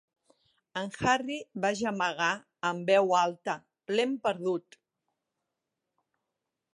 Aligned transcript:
En 0.79 0.87
Harry 1.09 1.35
va 1.65 1.69
gemegar 1.81 2.29
en 2.71 2.81
veu 2.89 3.13
alta; 3.19 3.55
l'hem 3.95 4.15
perdut. 4.27 4.81